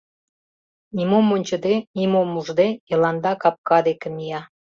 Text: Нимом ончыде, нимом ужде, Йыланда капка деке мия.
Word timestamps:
Нимом 0.95 1.27
ончыде, 1.35 1.75
нимом 1.97 2.29
ужде, 2.39 2.67
Йыланда 2.89 3.33
капка 3.41 3.77
деке 3.87 4.07
мия. 4.15 4.41